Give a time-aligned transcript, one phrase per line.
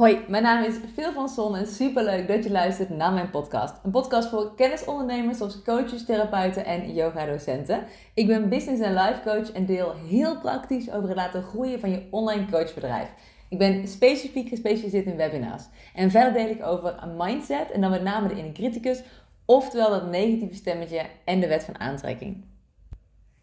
[0.00, 3.74] Hoi, mijn naam is Phil van Son en superleuk dat je luistert naar mijn podcast.
[3.82, 7.84] Een podcast voor kennisondernemers zoals coaches, therapeuten en yoga-docenten.
[8.14, 11.90] Ik ben business en life coach en deel heel praktisch over het laten groeien van
[11.90, 13.08] je online coachbedrijf.
[13.48, 15.64] Ik ben specifiek gespecialiseerd in webinars.
[15.94, 19.02] En verder deel ik over mindset en dan met name de inner criticus,
[19.44, 22.44] oftewel dat negatieve stemmetje en de wet van aantrekking.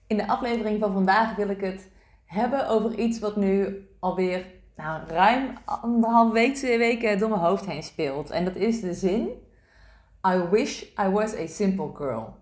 [0.07, 1.89] In de aflevering van vandaag wil ik het
[2.25, 7.65] hebben over iets wat nu alweer nou, ruim anderhalf week, twee weken door mijn hoofd
[7.65, 8.29] heen speelt.
[8.29, 9.29] En dat is de zin:
[10.27, 12.35] I wish I was a simple girl.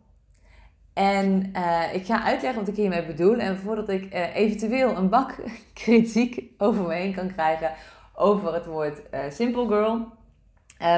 [0.93, 3.37] En uh, ik ga uitleggen wat ik hiermee bedoel.
[3.37, 5.35] En voordat ik uh, eventueel een bak
[5.73, 7.71] kritiek over me heen kan krijgen
[8.15, 10.07] over het woord uh, simple girl.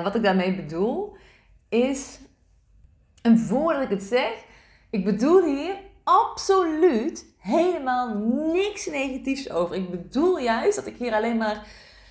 [0.03, 1.17] wat ik daarmee bedoel
[1.69, 2.19] is,
[3.21, 4.45] en voordat ik het zeg,
[4.89, 8.15] ik bedoel hier absoluut helemaal
[8.53, 9.75] niks negatiefs over.
[9.75, 11.67] Ik bedoel juist dat ik hier alleen maar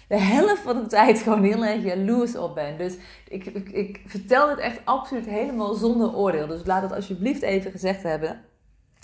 [0.09, 2.79] de helft van de tijd gewoon heel erg jaloers op ben.
[2.79, 2.97] Dus
[3.29, 6.47] ik, ik, ik vertel dit echt absoluut helemaal zonder oordeel.
[6.47, 8.45] Dus laat het alsjeblieft even gezegd hebben.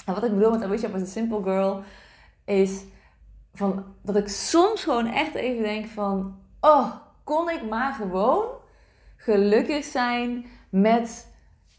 [0.06, 1.83] En wat ik bedoel met I wish I was a simple girl
[2.44, 2.84] is
[3.55, 6.41] van, dat ik soms gewoon echt even denk van...
[6.60, 6.94] Oh,
[7.25, 8.44] kon ik maar gewoon
[9.16, 11.31] gelukkig zijn met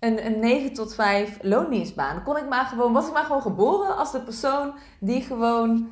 [0.04, 2.24] een, een 9 tot 5 loondienstbaan.
[2.24, 5.92] Kon ik maar gewoon, was ik maar gewoon geboren als de persoon die gewoon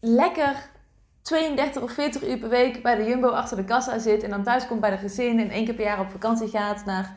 [0.00, 0.70] lekker
[1.22, 4.42] 32 of 40 uur per week bij de Jumbo achter de kassa zit en dan
[4.42, 7.16] thuis komt bij de gezin en één keer per jaar op vakantie gaat naar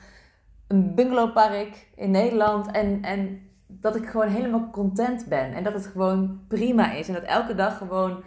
[0.68, 5.86] een bungalowpark in Nederland en, en dat ik gewoon helemaal content ben en dat het
[5.86, 8.24] gewoon prima is en dat elke dag gewoon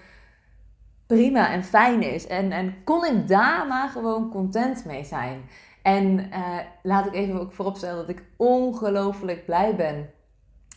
[1.07, 5.43] prima en fijn is en, en kon ik daar maar gewoon content mee zijn.
[5.83, 10.11] En uh, laat ik even ook vooropstellen dat ik ongelooflijk blij ben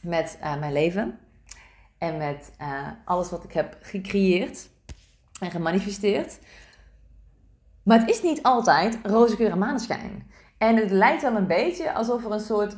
[0.01, 1.19] met uh, mijn leven.
[1.97, 4.69] En met uh, alles wat ik heb gecreëerd
[5.39, 6.39] en gemanifesteerd.
[7.83, 10.31] Maar het is niet altijd roze geur en maneschijn.
[10.57, 12.75] En het lijkt wel een beetje alsof er een soort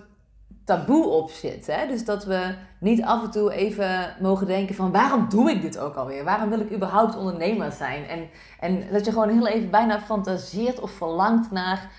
[0.65, 1.67] taboe op zit.
[1.67, 1.87] Hè?
[1.87, 5.77] Dus dat we niet af en toe even mogen denken van waarom doe ik dit
[5.77, 6.23] ook alweer?
[6.23, 8.07] Waarom wil ik überhaupt ondernemer zijn?
[8.07, 11.91] En, en dat je gewoon heel even bijna fantaseert of verlangt naar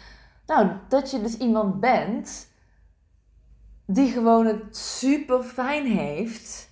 [0.47, 2.53] nou, dat je dus iemand bent
[3.87, 6.71] die gewoon het super fijn heeft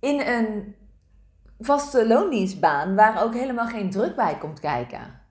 [0.00, 0.74] in een
[1.58, 5.22] vaste loondienstbaan waar ook helemaal geen druk bij komt kijken.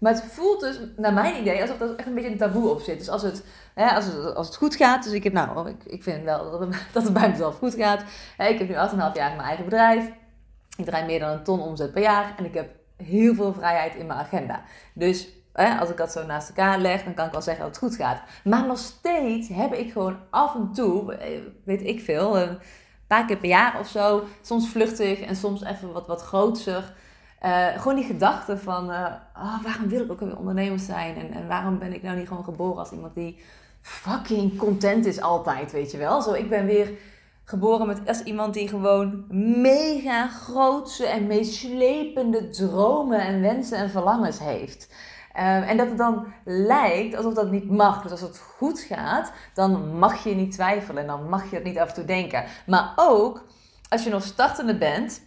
[0.00, 2.80] Maar het voelt dus, naar mijn idee, alsof er echt een beetje een taboe op
[2.80, 2.98] zit.
[2.98, 3.44] Dus als het,
[3.74, 6.50] hè, als het, als het goed gaat, dus ik heb nou, ik, ik vind wel
[6.50, 8.04] dat het, dat bij mezelf goed gaat.
[8.38, 10.10] Ik heb nu 8,5 jaar mijn eigen bedrijf.
[10.76, 12.34] Ik draai meer dan een ton omzet per jaar.
[12.36, 14.62] En ik heb heel veel vrijheid in mijn agenda.
[14.94, 15.28] Dus
[15.80, 17.96] als ik dat zo naast elkaar leg, dan kan ik wel zeggen dat het goed
[17.96, 18.20] gaat.
[18.44, 22.58] Maar nog steeds heb ik gewoon af en toe, eh, weet ik veel, een
[23.06, 26.94] paar keer per jaar of zo, soms vluchtig en soms even wat, wat groter.
[27.42, 28.90] Uh, gewoon die gedachte van,
[29.34, 31.16] oh, waarom wil ik ook weer ondernemer zijn?
[31.16, 33.38] En, en waarom ben ik nou niet gewoon geboren als iemand die
[33.80, 36.22] fucking content is altijd, weet je wel?
[36.22, 36.90] Zo, ik ben weer
[37.48, 39.24] geboren met als iemand die gewoon
[39.60, 44.94] mega grootse en meeslepende dromen en wensen en verlangens heeft.
[45.32, 48.02] Ehm, en dat het dan lijkt alsof dat niet mag.
[48.02, 51.64] Dus als het goed gaat, dan mag je niet twijfelen en dan mag je het
[51.64, 52.44] niet af en toe denken.
[52.66, 53.44] Maar ook
[53.88, 55.22] als je nog startende bent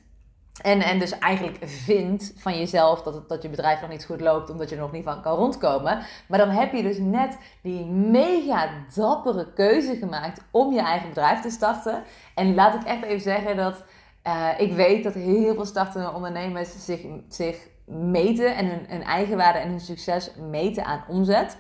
[0.62, 4.50] en, en dus eigenlijk vindt van jezelf dat, dat je bedrijf nog niet goed loopt,
[4.50, 6.00] omdat je er nog niet van kan rondkomen.
[6.28, 11.42] Maar dan heb je dus net die mega dappere keuze gemaakt om je eigen bedrijf
[11.42, 12.04] te starten.
[12.36, 13.84] En laat ik echt even zeggen dat
[14.28, 19.38] uh, ik weet dat heel veel startende ondernemers zich, zich meten en hun, hun eigen
[19.38, 21.58] waarde en hun succes meten aan omzet.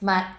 [0.00, 0.36] Maar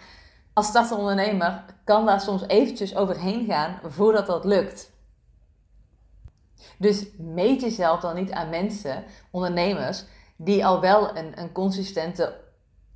[0.54, 4.92] als startende ondernemer kan daar soms eventjes overheen gaan voordat dat lukt.
[6.84, 10.04] Dus meet jezelf dan niet aan mensen, ondernemers,
[10.38, 12.42] die al wel een, een consistente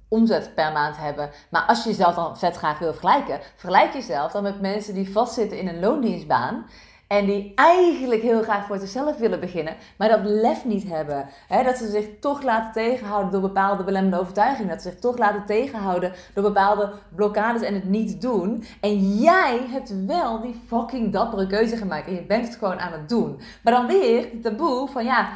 [0.08, 1.30] omzet per maand hebben.
[1.50, 5.12] Maar als je jezelf dan vet graag wil vergelijken, vergelijk jezelf dan met mensen die
[5.12, 6.66] vastzitten in een loondienstbaan
[7.07, 11.29] en die eigenlijk heel graag voor zichzelf willen beginnen, maar dat lef niet hebben.
[11.48, 14.69] dat ze zich toch laten tegenhouden door bepaalde belemmerde overtuigingen.
[14.69, 18.63] Dat ze zich toch laten tegenhouden door bepaalde blokkades en het niet doen.
[18.81, 22.07] En jij hebt wel die fucking dappere keuze gemaakt.
[22.07, 23.39] En je bent het gewoon aan het doen.
[23.63, 25.30] Maar dan weer die taboe van ja,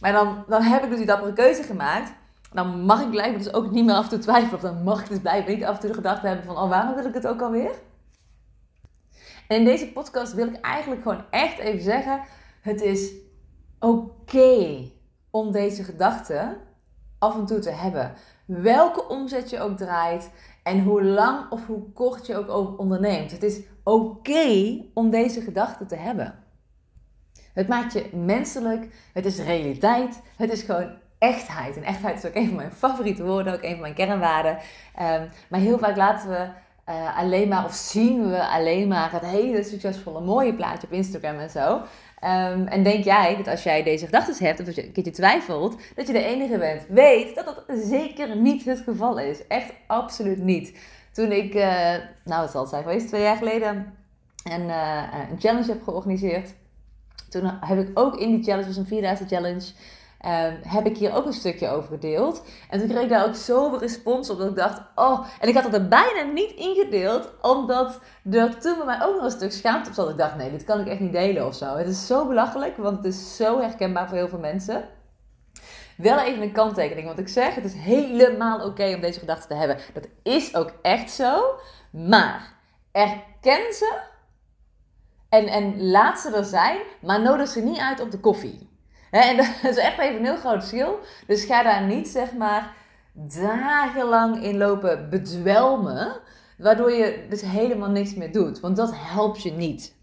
[0.00, 2.12] maar dan, dan heb ik dus die dappere keuze gemaakt.
[2.52, 4.54] Dan mag ik blijven dus ook niet meer af en toe twijfelen.
[4.54, 6.68] Of dan mag ik dus blijven niet af en toe de gedachte hebben van oh,
[6.68, 7.70] waarom wil ik het ook alweer?
[9.48, 12.20] En in deze podcast wil ik eigenlijk gewoon echt even zeggen:
[12.60, 13.12] het is
[13.78, 14.90] oké
[15.30, 16.56] om deze gedachten
[17.18, 18.12] af en toe te hebben.
[18.44, 20.30] Welke omzet je ook draait
[20.62, 23.30] en hoe lang of hoe kort je ook onderneemt.
[23.30, 26.34] Het is oké om deze gedachten te hebben.
[27.54, 29.10] Het maakt je menselijk.
[29.12, 30.22] Het is realiteit.
[30.36, 31.76] Het is gewoon echtheid.
[31.76, 34.58] En echtheid is ook een van mijn favoriete woorden, ook een van mijn kernwaarden.
[34.94, 36.48] Ehm, maar heel vaak laten we
[36.88, 41.38] uh, alleen maar, of zien we alleen maar het hele succesvolle mooie plaatje op Instagram
[41.38, 41.82] en zo.
[42.20, 45.12] Ehm, en denk jij dat als jij deze gedachten hebt, of als je een keertje
[45.12, 46.82] twijfelt, dat je de enige bent?
[46.88, 49.46] Weet dat dat zeker niet het geval is.
[49.46, 50.78] Echt absoluut niet.
[51.12, 51.94] Toen ik, uh,
[52.24, 53.94] nou het zal het zijn twee jaar geleden,
[54.44, 56.54] een, uh, een challenge heb georganiseerd.
[57.28, 59.72] Toen heb ik ook in die challenge, was een vierdaagse challenge,
[60.26, 62.42] Um, heb ik hier ook een stukje over gedeeld.
[62.70, 65.54] En toen kreeg ik daar ook zoveel respons op dat ik dacht, oh, en ik
[65.54, 68.00] had het er bijna niet ingedeeld, omdat
[68.30, 70.10] er toen bij mij ook nog een stuk schaamte op zat.
[70.10, 71.76] Ik dacht, nee, dit kan ik echt niet delen of zo.
[71.76, 74.88] Het is zo belachelijk, want het is zo herkenbaar voor heel veel mensen.
[75.96, 79.54] Wel even een kanttekening, want ik zeg, het is helemaal oké om deze gedachten te
[79.54, 79.78] hebben.
[79.94, 81.58] Dat is ook echt zo,
[81.90, 82.54] maar
[82.92, 84.00] erken ze
[85.28, 88.68] en, en laat ze er zijn, maar nodig ze niet uit op de koffie
[89.10, 90.98] en dat is echt even een heel groot verschil.
[91.26, 92.74] Dus ga daar niet zeg maar
[93.12, 96.20] dagenlang in lopen bedwelmen.
[96.58, 98.60] Waardoor je dus helemaal niks meer doet.
[98.60, 99.96] Want dat helpt je niet.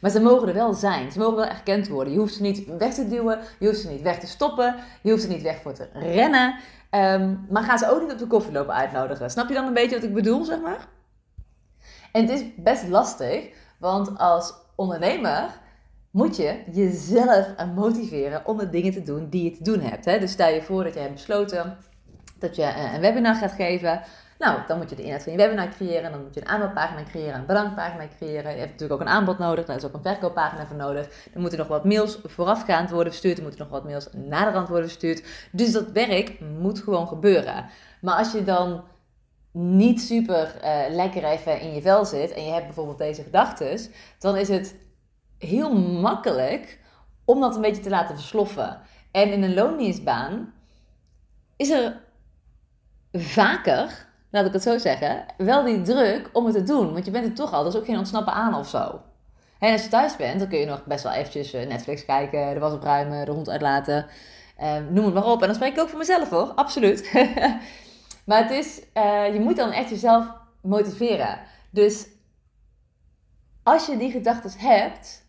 [0.00, 1.12] Maar ze mogen er wel zijn.
[1.12, 2.12] Ze mogen wel erkend worden.
[2.12, 3.38] Je hoeft ze niet weg te duwen.
[3.58, 4.74] Je hoeft ze niet weg te stoppen.
[5.02, 6.54] Je hoeft ze niet weg voor te rennen.
[6.90, 9.30] Ehm, maar ga ze ook niet op de koffie lopen uitnodigen.
[9.30, 10.88] Snap je dan een beetje wat ik bedoel, zeg maar?
[12.12, 13.48] En het is best lastig.
[13.78, 15.60] Want als ondernemer
[16.10, 20.04] moet je jezelf motiveren om de dingen te doen die je te doen hebt.
[20.04, 20.18] Hè?
[20.18, 21.76] Dus stel je voor dat je hebt besloten
[22.38, 24.00] dat je eh, een webinar gaat geven.
[24.38, 26.10] Nou, dan moet je de inhoud van je webinar creëren.
[26.10, 28.52] Dan moet je een aanbodpagina creëren, een bedankpagina creëren.
[28.52, 29.64] Je hebt natuurlijk ook een aanbod nodig.
[29.64, 31.06] Daar is ook een verkooppagina voor nodig.
[31.34, 33.36] Er moeten nog wat mails voorafgaand worden verstuurd.
[33.36, 35.48] Er moeten nog wat mails naderhand worden verstuurd.
[35.52, 37.66] Dus dat werk moet gewoon gebeuren.
[38.00, 38.84] Maar als je dan
[39.52, 43.78] niet super uh, lekker even in je vel zit en je hebt bijvoorbeeld deze gedachten,
[44.18, 44.74] dan is het
[45.38, 46.78] heel makkelijk
[47.24, 48.80] om dat een beetje te laten versloffen.
[49.10, 50.52] En in een loondienstbaan
[51.56, 52.00] is er
[53.12, 56.92] vaker, laat ik het zo zeggen, wel die druk om het te doen.
[56.92, 59.00] Want je bent er toch al, er is ook geen ontsnappen aan of zo.
[59.58, 62.54] En als je thuis bent, dan kun je nog best wel eventjes eh, Netflix kijken,
[62.54, 64.06] de was opruimen, de hond uitlaten.
[64.56, 65.40] Eh, noem het maar op.
[65.40, 67.12] En dan spreek ik ook voor mezelf hoor, absoluut.
[68.26, 70.26] maar het is, uh, je moet dan echt jezelf
[70.62, 71.38] motiveren.
[71.70, 72.06] Dus
[73.62, 75.26] als je die gedachten hebt,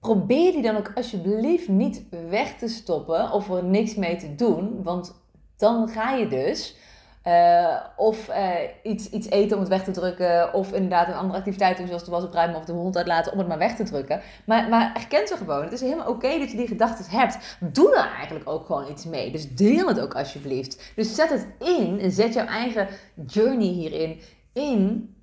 [0.00, 4.82] probeer die dan ook alsjeblieft niet weg te stoppen of er niks mee te doen.
[4.82, 5.14] Want
[5.56, 6.76] dan ga je dus
[7.26, 10.54] uh, of uh, iets, iets eten om het weg te drukken.
[10.54, 13.38] Of inderdaad een andere activiteit doen, zoals de was opruimen of de hond uitlaten, om
[13.38, 14.20] het maar weg te drukken.
[14.46, 15.62] Maar, maar erken ze gewoon.
[15.62, 17.56] Het is helemaal oké dat je die gedachten hebt.
[17.60, 19.30] Doe er eigenlijk ook gewoon iets mee.
[19.30, 20.92] Dus deel het ook alsjeblieft.
[20.96, 22.88] Dus zet het in en zet jouw eigen
[23.26, 24.20] journey hierin
[24.52, 25.14] in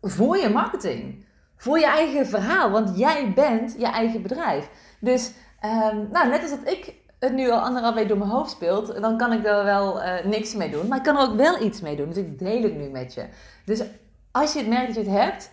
[0.00, 1.23] voor je marketing
[1.64, 2.70] voor je eigen verhaal.
[2.70, 4.68] Want jij bent je eigen bedrijf.
[4.98, 5.32] Dus
[5.64, 9.00] um, nou, net als dat ik het nu al anderhalf week door mijn hoofd speelt,
[9.00, 10.88] dan kan ik er wel uh, niks mee doen.
[10.88, 12.08] Maar ik kan er ook wel iets mee doen.
[12.08, 13.26] Dus ik deel het nu met je.
[13.64, 13.82] Dus
[14.30, 15.50] als je het merkt dat je het hebt,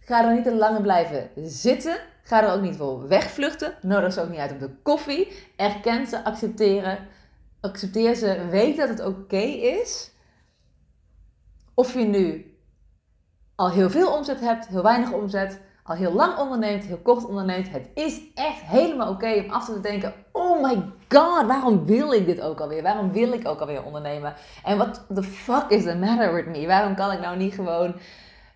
[0.00, 1.96] ga er niet te lang blijven zitten.
[2.22, 3.74] Ga er ook niet voor wegvluchten.
[3.82, 5.32] Nodig ze ook niet uit op de koffie.
[5.56, 6.98] Erken ze, accepteren.
[7.60, 10.10] Accepteer ze, weet dat het oké is.
[11.74, 12.49] Of je nu
[13.60, 17.70] al heel veel omzet hebt, heel weinig omzet, al heel lang onderneemt, heel kort onderneemt.
[17.70, 20.74] Het is echt helemaal oké om af te denken: oh my
[21.08, 22.82] god, waarom wil ik dit ook alweer?
[22.82, 24.34] Waarom wil ik ook alweer ondernemen?
[24.64, 26.66] En what the fuck is the matter with me?
[26.66, 27.94] Waarom kan ik nou niet gewoon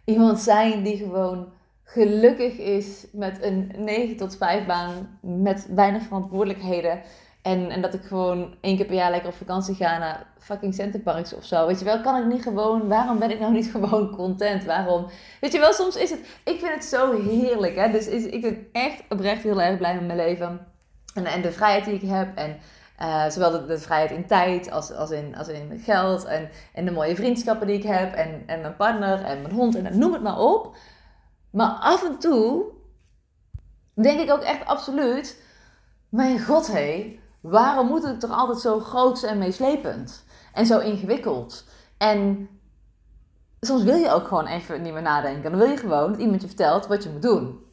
[0.05, 7.01] iemand zijn die gewoon gelukkig is met een 9 tot 5 baan, met weinig verantwoordelijkheden?
[7.45, 10.75] En, en dat ik gewoon één keer per jaar lekker op vakantie ga naar fucking
[10.75, 11.67] Centerparks of zo.
[11.67, 14.65] Weet je wel, kan ik niet gewoon, waarom ben ik nou niet gewoon content?
[14.65, 15.07] Waarom?
[15.41, 17.77] Weet je wel, soms is het, ik vind het zo heerlijk.
[17.77, 17.91] Hè?
[17.91, 20.67] Dus is, ik ben echt oprecht heel erg blij met mijn leven.
[21.15, 22.37] En, en de vrijheid die ik heb.
[22.37, 22.57] En
[23.01, 26.25] uh, zowel de, de, vrijheid in tijd als, als, in, als in geld.
[26.25, 28.15] En, en de mooie vriendschappen die ik heb.
[28.15, 29.75] En, en mijn partner en mijn hond.
[29.75, 30.77] En noem het maar op.
[31.51, 32.65] Maar af en toe
[33.95, 35.43] denk ik ook echt absoluut.
[36.09, 36.73] Mijn god, hé.
[36.73, 40.25] Hey, Waarom moet het toch altijd zo groot en meeslepend?
[40.53, 41.65] En zo ingewikkeld?
[41.99, 42.49] En
[43.61, 45.51] soms wil je ook gewoon even niet meer nadenken.
[45.51, 47.65] Dan wil je gewoon dat iemand je vertelt wat je moet doen.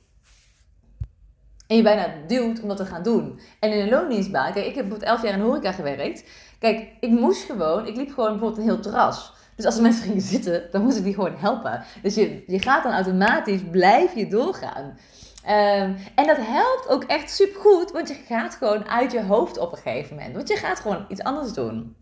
[1.68, 3.40] En je bijna duwt om dat te gaan doen.
[3.60, 6.24] En in een loondienstbaan, kijk, ik heb bijvoorbeeld elf jaar in horeca gewerkt.
[6.60, 9.34] Kijk, ik moest gewoon, ik liep gewoon bijvoorbeeld een heel terras.
[9.56, 11.84] Dus als er mensen gingen zitten, dan moest ik die gewoon helpen.
[12.02, 14.98] Dus je, je gaat dan automatisch, blijf je doorgaan.
[15.46, 19.58] Um, en dat helpt ook echt super goed, want je gaat gewoon uit je hoofd
[19.58, 20.36] op een gegeven moment.
[20.36, 21.96] Want je gaat gewoon iets anders doen.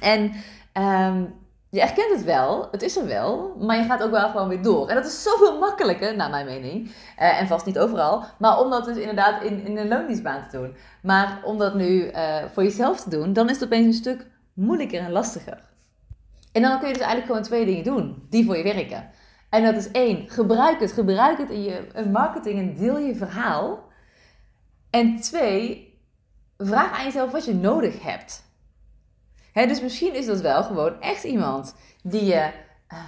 [0.00, 0.32] En
[0.72, 1.34] um,
[1.70, 4.62] je erkent het wel, het is er wel, maar je gaat ook wel gewoon weer
[4.62, 4.88] door.
[4.88, 6.86] En dat is zoveel makkelijker, naar mijn mening.
[6.86, 10.56] Uh, en vast niet overal, maar om dat dus inderdaad in, in een loondienstbaan te
[10.56, 10.76] doen.
[11.02, 14.26] Maar om dat nu uh, voor jezelf te doen, dan is het opeens een stuk
[14.52, 15.62] moeilijker en lastiger.
[16.52, 19.10] En dan kun je dus eigenlijk gewoon twee dingen doen die voor je werken.
[19.52, 20.92] En dat is één, gebruik het.
[20.92, 23.84] Gebruik het in je marketing en deel je verhaal.
[24.90, 25.94] En twee,
[26.58, 28.44] vraag aan jezelf wat je nodig hebt.
[29.52, 32.50] dus misschien is dat wel gewoon echt iemand die je
[32.92, 32.98] uh,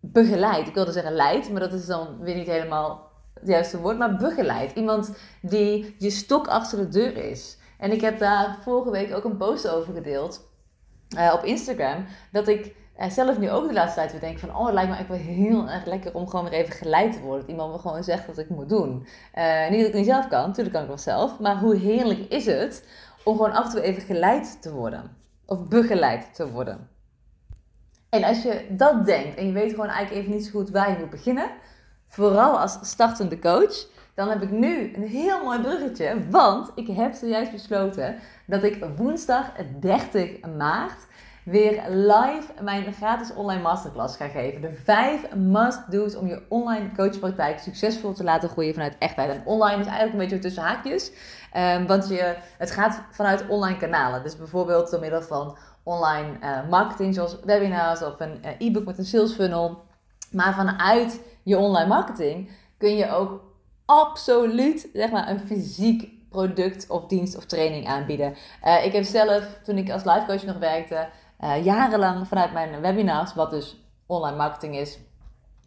[0.00, 0.68] begeleidt.
[0.68, 3.98] Ik wilde zeggen leidt, maar dat is dan weer niet helemaal het juiste woord.
[3.98, 4.76] Maar begeleidt.
[4.76, 7.58] Iemand die je stok achter de deur is.
[7.78, 10.48] En ik heb daar vorige week ook een post over gedeeld
[11.16, 12.06] uh, op Instagram.
[12.32, 12.74] Dat ik
[13.08, 14.56] zelf nu ook de laatste tijd weer denk van...
[14.56, 17.20] Oh, het lijkt me eigenlijk wel heel erg lekker om gewoon weer even geleid te
[17.20, 17.40] worden.
[17.40, 19.06] Dat iemand me gewoon zegt wat ik moet doen.
[19.34, 21.38] Uh, niet dat ik het niet zelf kan, natuurlijk kan ik wel zelf.
[21.38, 22.84] Maar hoe heerlijk is het
[23.24, 25.16] om gewoon af en toe even geleid te worden.
[25.46, 26.88] Of begeleid te worden.
[28.08, 30.90] En als je dat denkt en je weet gewoon eigenlijk even niet zo goed waar
[30.90, 31.50] je moet beginnen...
[32.12, 36.16] Vooral als startende coach dan heb ik nu een heel mooi bruggetje.
[36.30, 38.16] Want ik heb zojuist besloten
[38.46, 41.06] dat ik woensdag 30 maart
[41.50, 44.60] weer live mijn gratis online masterclass ga geven.
[44.60, 49.30] De vijf must-do's om je online coachpraktijk succesvol te laten groeien vanuit echtheid.
[49.30, 51.12] En online is eigenlijk een beetje tussen haakjes.
[51.56, 54.22] Um, want je, het gaat vanuit online kanalen.
[54.22, 58.98] Dus bijvoorbeeld door middel van online uh, marketing zoals webinars of een uh, e-book met
[58.98, 59.82] een sales funnel.
[60.32, 63.42] Maar vanuit je online marketing kun je ook
[63.84, 68.34] absoluut zeg maar, een fysiek product of dienst of training aanbieden.
[68.64, 71.08] Uh, ik heb zelf, toen ik als life coach nog werkte,
[71.40, 74.98] uh, jarenlang vanuit mijn webinars, wat dus online marketing is,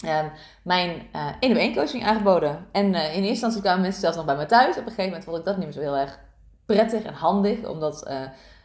[0.06, 0.20] uh,
[0.63, 1.08] mijn
[1.39, 2.68] één op één coaching aangeboden.
[2.72, 4.77] En in eerste instantie kwamen mensen zelfs nog bij me thuis.
[4.77, 6.20] Op een gegeven moment vond ik dat niet meer zo heel erg
[6.65, 8.08] prettig en handig, omdat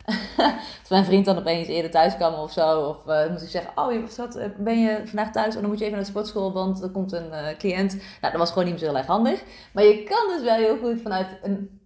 [0.80, 3.70] als mijn vriend dan opeens eerder thuis kwam of zo, of uh, moest ik zeggen:
[3.74, 5.54] Oh, wat ben je vandaag thuis?
[5.54, 7.92] En dan moet je even naar de sportschool, want er komt een cliënt.
[7.94, 9.42] Nou, dat was gewoon niet meer zo heel erg handig.
[9.72, 11.80] Maar je kan dus wel heel goed vanuit een,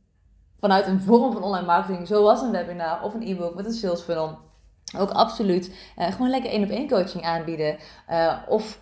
[0.61, 4.01] vanuit een vorm van online marketing, zoals een webinar of een e-book met een sales
[4.03, 4.39] funnel,
[4.99, 7.77] ook absoluut uh, gewoon lekker één op één coaching aanbieden.
[8.49, 8.81] of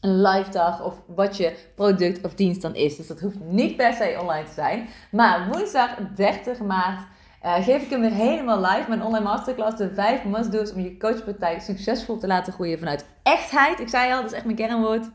[0.00, 2.96] een live dag of wat je product of dienst dan is.
[2.96, 4.88] Dus dat hoeft niet per se online te zijn.
[5.10, 7.00] Maar woensdag 30 maart
[7.44, 8.88] uh, geef ik hem weer helemaal live.
[8.88, 13.80] Mijn online masterclass, de 5 must-do's om je coachpraktijk succesvol te laten groeien vanuit echtheid.
[13.80, 15.10] Ik zei al, dat is echt mijn kernwoord.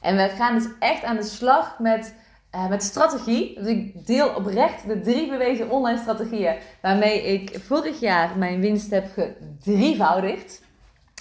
[0.00, 2.14] En we gaan dus echt aan de slag met,
[2.54, 3.54] uh, met strategie.
[3.54, 8.90] Dus ik deel oprecht de drie bewezen online strategieën waarmee ik vorig jaar mijn winst
[8.90, 10.62] heb gedrievoudigd.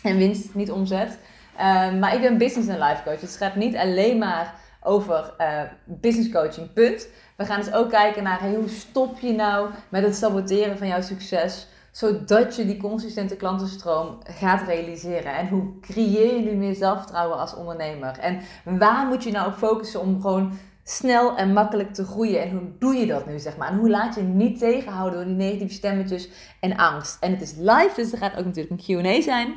[0.04, 1.18] En winst, niet omzet.
[1.58, 3.22] Uh, maar ik ben business en life coach.
[3.22, 7.08] Het gaat niet alleen maar over uh, business coaching, punt.
[7.38, 11.02] We gaan dus ook kijken naar hoe stop je nou met het saboteren van jouw
[11.02, 15.36] succes, zodat je die consistente klantenstroom gaat realiseren.
[15.36, 18.20] En hoe creëer je nu meer zelfvertrouwen als ondernemer?
[18.20, 22.42] En waar moet je nou op focussen om gewoon snel en makkelijk te groeien.
[22.42, 23.70] En hoe doe je dat nu, zeg maar?
[23.70, 27.18] En hoe laat je niet tegenhouden door die negatieve stemmetjes en angst?
[27.20, 29.54] En het is live, dus er gaat ook natuurlijk een Q&A zijn,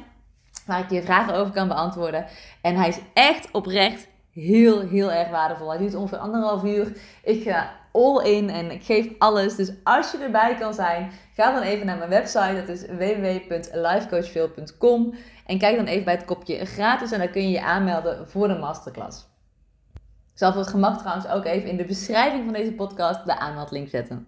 [0.66, 2.26] waar ik je vragen over kan beantwoorden.
[2.62, 5.68] En hij is echt oprecht heel, heel erg waardevol.
[5.68, 6.96] Hij duurt ongeveer anderhalf uur.
[7.22, 9.56] Ik ga all in en ik geef alles.
[9.56, 12.62] Dus als je erbij kan zijn, ga dan even naar mijn website.
[12.66, 15.14] Dat is www.lifecoachveel.com
[15.46, 18.48] En kijk dan even bij het kopje gratis en dan kun je je aanmelden voor
[18.48, 19.34] de masterclass.
[20.36, 23.38] Ik zal voor het gemak trouwens ook even in de beschrijving van deze podcast de
[23.38, 24.26] aanmeldlink zetten.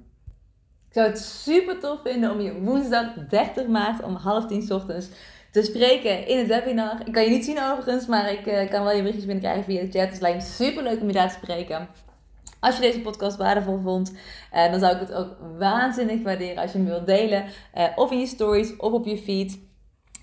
[0.89, 5.09] Ik zou het super tof vinden om je woensdag 30 maart om half tien ochtends
[5.51, 7.01] te spreken in het webinar.
[7.05, 9.81] Ik kan je niet zien overigens, maar ik uh, kan wel je berichtjes binnenkrijgen via
[9.81, 10.03] de chat.
[10.03, 11.89] Dus het lijkt me super leuk om je daar te spreken.
[12.61, 14.13] Als je deze podcast waardevol vond,
[14.55, 17.45] uh, dan zou ik het ook waanzinnig waarderen als je hem wilt delen.
[17.77, 19.59] Uh, of in je stories of op je feed.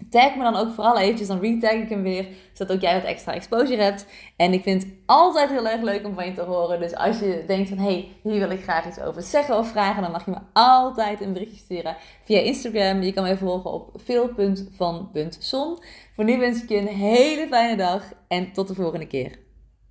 [0.09, 3.03] Tag me dan ook vooral eventjes, dan retag ik hem weer, zodat ook jij wat
[3.03, 4.05] extra exposure hebt.
[4.35, 6.79] En ik vind het altijd heel erg leuk om van je te horen.
[6.79, 10.01] Dus als je denkt van, hey, hier wil ik graag iets over zeggen of vragen,
[10.01, 13.01] dan mag je me altijd een berichtje sturen via Instagram.
[13.01, 15.77] Je kan mij volgen op veel.van.son.
[16.15, 19.44] Voor nu wens ik je een hele fijne dag en tot de volgende keer.